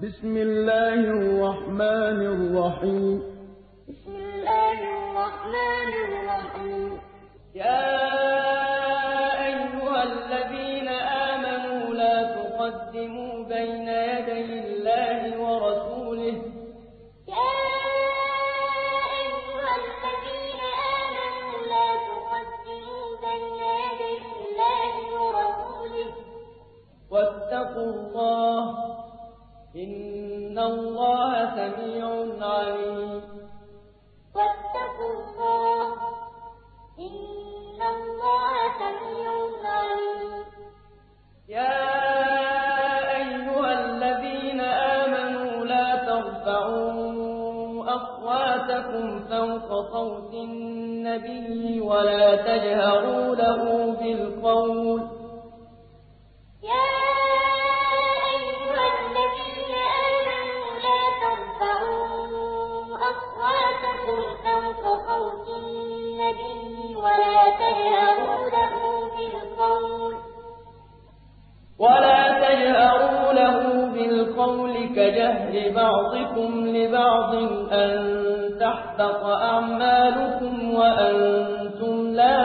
بسم 0.00 0.36
الله 0.36 0.94
الرحمن 0.94 2.20
الرحيم. 2.34 3.22
بسم 3.88 4.14
الله 4.16 4.78
الرحمن 4.96 5.90
الرحيم. 6.08 6.90
يا 7.54 7.88
أيها 9.50 10.02
الذين 10.02 10.88
آمنوا 11.28 11.94
لا 11.94 12.16
تقدموا 12.38 13.34
بين 13.44 13.88
يدي 13.88 14.48
الله 14.64 15.20
ورسوله. 15.44 16.36
يا 17.28 17.52
أيها 19.20 19.72
الذين 19.82 20.60
آمنوا 20.96 21.52
لا 21.72 21.88
تقدموا 22.10 23.06
بين 23.26 23.60
يدي 23.60 24.14
الله 24.24 24.94
ورسوله. 25.20 26.10
واتقوا 27.10 27.90
الله 27.92 28.62
إن 29.76 30.58
الله 30.58 31.32
سميع 31.56 32.06
عليم 32.46 33.22
واتقوا 34.36 35.12
الله 35.16 35.86
إن 36.98 37.80
الله 37.94 38.52
سميع 38.82 39.30
عليم 39.64 40.44
يا 41.48 41.78
أيها 43.16 43.72
الذين 43.80 44.60
آمنوا 44.60 45.64
لا 45.64 45.96
ترفعوا 45.96 46.92
أصواتكم 47.96 49.20
فوق 49.20 49.92
صوت 49.92 50.34
النبي 50.34 51.80
ولا 51.80 52.36
تجهروا 52.36 53.34
له 53.34 53.92
بالقول 54.00 54.81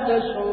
تشعرون 0.00 0.49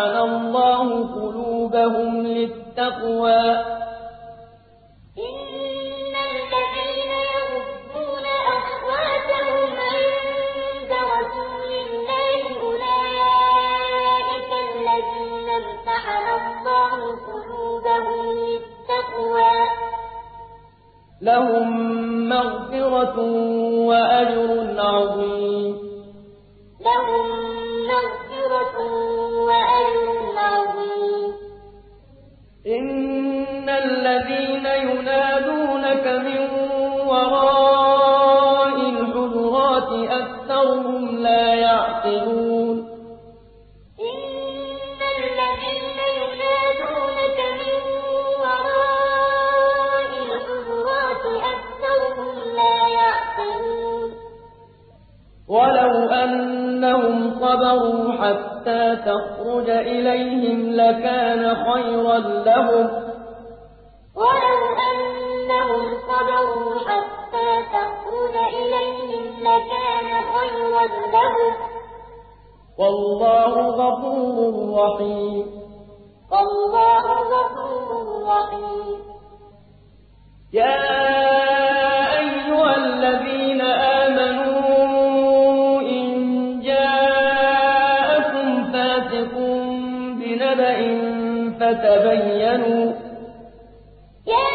امتحن 0.00 0.24
الله 0.24 1.14
قلوبهم 1.14 2.26
للتقوى. 2.26 3.40
إن 5.18 6.14
الذين 6.30 7.12
يغضون 7.36 8.26
أصواتهم 8.56 9.70
عند 9.92 10.92
رسول 11.16 11.70
الله 11.86 12.40
أولئك 12.66 14.50
الذين 14.70 15.48
امتحن 15.62 16.26
الله 16.40 17.00
قلوبهم 17.30 18.24
للتقوى. 18.32 19.56
لهم 21.22 21.68
مغفرة 22.28 23.18
وأجر 23.88 24.50
عظيم. 24.80 25.74
لهم 26.80 27.59
مغفرة 27.90 28.76
وأجر 29.46 30.18
عظيم. 30.36 31.32
إن 32.66 33.68
الذين 33.68 34.66
ينادونك 34.66 36.06
من 36.26 36.40
وراء 37.08 37.79
ولو 55.50 56.08
أنهم 56.08 57.30
صبروا 57.40 58.12
حتى 58.12 58.96
تخرج 58.96 59.70
إليهم 59.70 60.70
لكان 60.70 61.54
خيرا 61.54 62.18
لهم. 62.18 62.90
ولو 64.16 64.60
أنهم 64.90 65.82
صبروا 66.08 66.78
حتى 66.88 67.62
تخرج 67.72 68.36
إليهم 68.54 69.24
لكان 69.40 70.10
خيرا 70.34 70.86
لهم. 71.12 71.54
والله 72.78 73.54
غفور 73.70 74.78
رحيم. 74.82 75.46
فتبينوا. 91.70 92.92
يا 94.26 94.48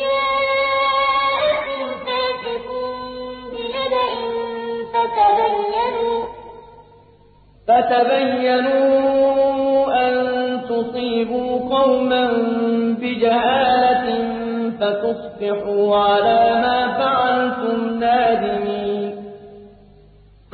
جاءكم 0.00 1.82
فاسق 2.06 2.66
بنبأ 3.52 4.10
فتبينوا. 4.92 6.20
فتبينوا 7.68 9.00
أن 10.02 10.14
تصيبوا 10.68 11.50
قوما 11.76 12.24
بجهالة 13.00 14.06
فتصبحوا 14.80 15.86
على 15.96 16.40
ما 16.62 16.78
فعلتم 16.98 17.78
نادمين. 18.00 18.59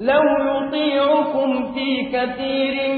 لو 0.00 0.22
يطيعكم 0.40 1.72
في 1.74 2.04
كثير 2.12 2.94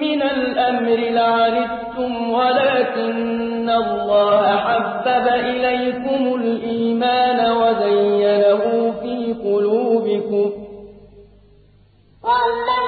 من 0.00 0.22
الأمر 0.22 0.96
لعنتم 0.96 2.30
ولكن 2.32 3.70
الله 3.70 4.56
حبب 4.56 5.26
إليكم 5.28 6.34
الإيمان 6.34 7.52
وزينه 7.52 8.92
في 9.02 9.34
قلوبكم. 9.44 10.52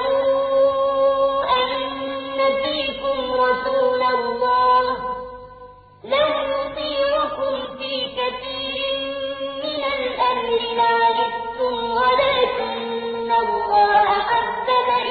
واعلموا 0.05 1.43
أن 1.43 1.73
فيكم 2.63 3.17
رسول 3.33 4.01
الله. 4.15 4.83
لو 6.03 6.29
يطيعكم 6.55 7.53
في 7.79 7.93
كثير 8.19 8.95
من 9.63 9.81
الأمر 9.97 10.51
لعنتم 10.77 11.73
ولكن 11.91 12.84
الله 13.43 14.07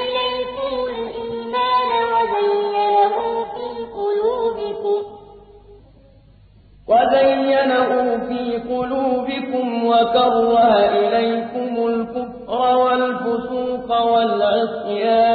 إليكم 0.01 0.73
الإيمان 0.89 1.89
وزينه 2.13 3.15
في 3.53 3.67
قلوبكم. 3.97 5.01
وزينه 6.87 7.91
في 8.27 8.41
قلوبكم 8.69 9.65
وكره 9.85 10.69
إليكم 10.99 11.87
الكفر 11.87 12.59
والفسوق 12.77 13.89
والعصيان. 14.11 15.34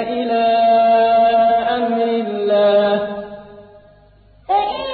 إلى 0.00 0.46
أمر 1.76 2.02
الله. 2.02 2.96
فإن 4.48 4.84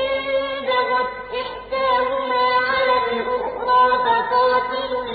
بغت 0.69 1.13
إحداهما 1.43 2.45
على 2.71 2.97
الأخرى 3.13 3.85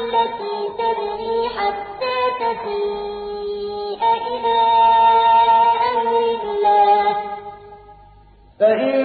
التي 0.01 0.57
تبغي 0.79 1.37
حتى 1.57 2.17
تفيء 2.41 4.01
إلى 4.31 4.61
أمر 5.91 6.13
الله. 6.43 7.15
فإن 8.59 8.95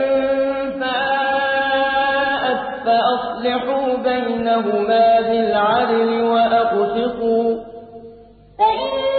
فاءت 0.80 2.64
فأصلحوا 2.84 3.86
بينهما 3.96 5.20
بالعدل 5.20 6.10
وأقسطوا. 6.22 7.50
فإن 8.58 9.09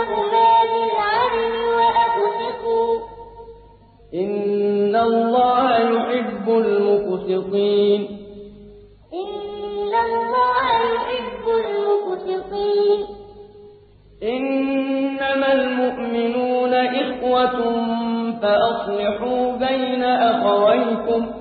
بينهما 0.00 0.62
بالعدل 0.72 1.54
وأقسطوا 1.76 2.98
إن 4.14 4.96
الله 4.96 5.78
يحب 5.78 6.48
المقسطين. 6.48 8.08
إن 9.12 9.92
الله 10.06 10.66
يحب 10.94 11.46
المقسطين. 11.48 13.06
إنما 14.22 15.52
المؤمنون 15.52 16.74
إخوة 16.74 17.58
فأصلحوا 18.42 19.52
بين 19.56 20.04
أخويكم. 20.04 21.39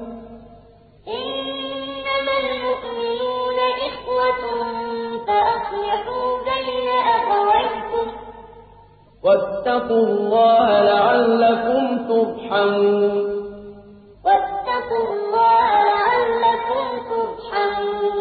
واتقوا 9.59 10.05
الله 10.07 10.67
لعلكم 10.81 11.83
ترحمون. 12.07 13.13
واتقوا 14.25 15.05
الله 15.11 15.69
لعلكم 15.95 16.85
ترحمون. 17.11 18.17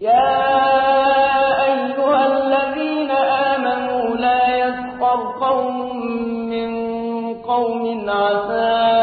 يا 0.00 0.38
أيها 1.70 2.22
الذين 2.26 3.10
آمنوا 3.50 4.16
لا 4.16 4.42
يسخر 4.62 5.18
قوم 5.40 5.76
من 6.50 6.70
قوم 7.34 7.84
عسى 8.10 8.97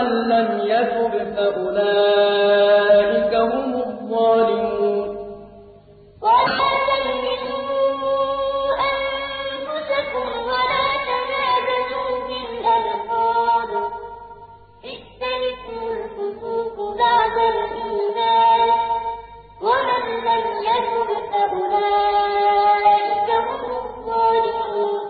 ومن 0.00 0.28
لم 0.28 0.48
يتب 0.64 1.12
فأولئك 1.36 3.34
هم 3.34 3.74
الظالمون 3.74 5.08
ولا 6.22 6.70
تلمزوا 6.88 7.90
أنفسكم 8.90 10.26
ولا 10.48 10.86
تنابزوا 11.06 12.12
بالألقاب 12.28 13.70
بئس 14.82 15.20
الاسم 15.22 15.78
الفسوق 15.92 16.76
بعد 16.98 17.36
الإيمان 17.38 18.68
ومن 19.62 20.04
لم 20.24 20.44
يتب 20.68 21.08
فأولئك 21.32 23.28
هم 23.30 23.62
الظالمون 23.76 25.00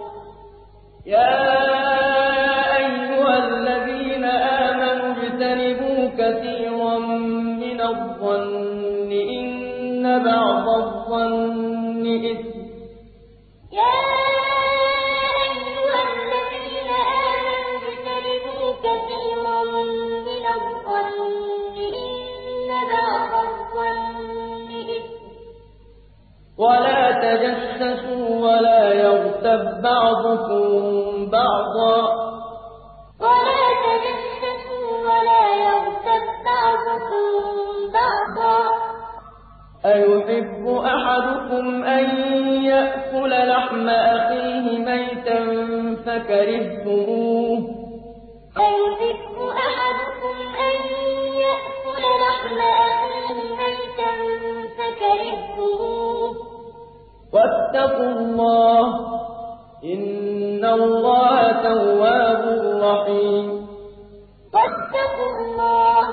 يغتب 29.51 29.83
بعضكم 29.83 31.31
بعضا. 31.31 31.97
ولا 33.21 33.63
تجسسوا 33.85 34.91
ولا 35.03 35.43
يغتب 35.67 36.25
بعضكم 36.45 37.25
بعضا. 37.99 38.59
أيحب 39.87 40.65
أحدكم 40.69 41.85
أن 41.85 42.07
يأكل 42.63 43.49
لحم 43.49 43.89
أخيه 43.89 44.79
ميتا 44.79 45.39
فكرهتموه؟ 46.07 47.59
أيحب 48.59 49.37
أحدكم 49.67 50.37
أن 50.67 50.77
يأكل 51.45 52.03
لحم 52.25 52.59
أخيه 52.59 53.39
ميتا 53.61 54.11
فكرهتموه؟ 54.79 56.35
واتقوا 57.33 58.13
الله 58.21 59.20
إن 59.85 60.65
الله 60.65 61.53
تواب 61.63 62.43
رحيم 62.83 63.67
واتقوا 64.55 65.33
الله 65.41 66.05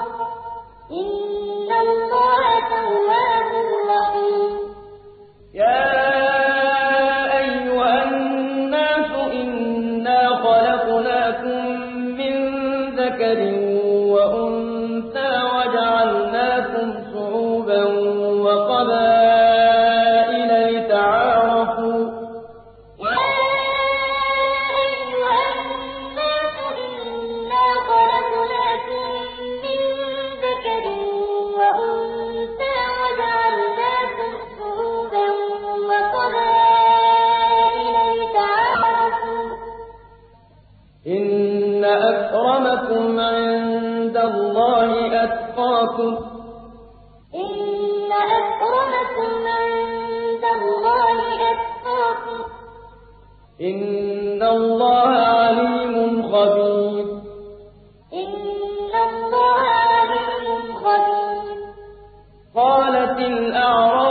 إن 53.61 54.43
الله 54.43 55.07
عليم 55.07 56.21
خبير 56.31 57.05
إن 58.13 58.93
الله 59.09 59.59
عليم 59.59 60.73
خبير 60.75 61.57
قالت 62.55 63.19
الأعراب 63.19 64.06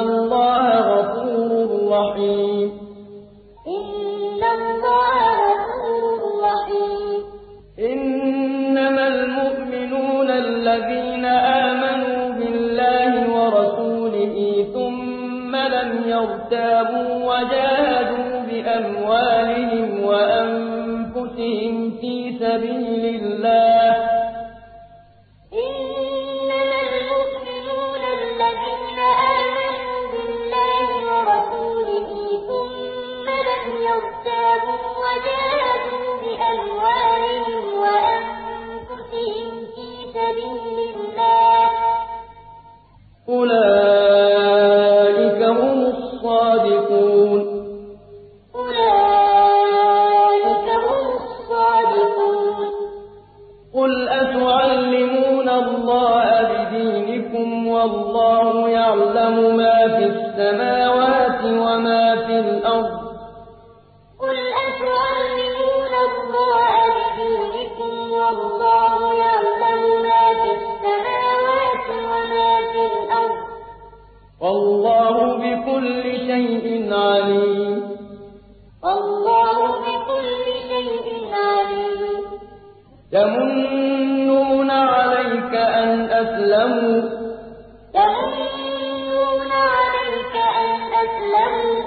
الله 0.00 0.64
غفور 0.80 1.68
رحيم. 1.98 2.68
إن 3.68 4.42
الله 4.56 5.38
غفور 5.48 6.20
رحيم. 6.48 7.20
إنما 7.78 9.04
المؤمنون 9.08 10.30
الذين 10.30 11.24
آمنوا 11.64 12.22
بالله 12.38 13.12
ورسوله 13.36 14.36
ثم 14.74 15.56
لم 15.56 15.90
يرتابوا 16.06 17.10
وجاهدوا 17.28 18.32
بأموالهم 18.50 19.77
سبيل 40.18 40.78
الله 40.96 41.70
يمنون 83.34 84.70
عليك 84.70 85.54
أن 85.54 85.90
أسلموا؟ 86.10 87.02
يمنون 87.94 89.50
عليك 89.52 90.34
أن 90.60 90.70
أسلموا. 91.04 91.82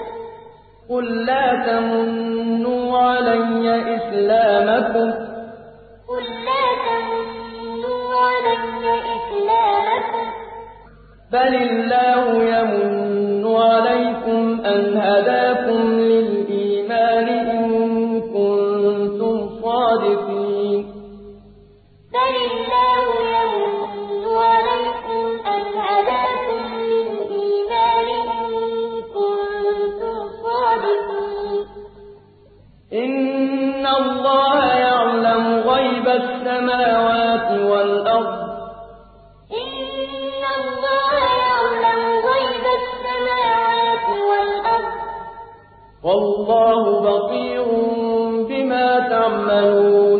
قل 0.90 1.26
لا 1.26 1.46
تمنوا 1.68 2.98
علي 2.98 3.96
إسلامكم. 3.96 5.08
قل 6.10 6.26
لا 6.48 6.66
تمنوا 6.88 8.04
علي 8.26 8.86
إسلامكم. 9.18 10.26
بل 11.32 11.54
الله 11.56 12.24
يمن 12.44 13.44
عليكم 13.56 14.66
أن 14.66 14.98
هداكم. 14.98 15.61
إن 32.94 33.86
الله 33.88 34.66
يعلم 34.66 35.44
غيب 35.70 36.08
السماوات 36.08 37.50
والأرض. 37.72 38.42
إن 39.62 40.44
الله 40.60 41.14
يعلم 41.48 42.02
غيب 42.30 42.66
السماوات 42.80 44.08
والأرض. 44.30 44.94
والله 46.04 46.82
بصير 47.08 47.66
بما 48.50 48.88
تعملون. 49.10 50.11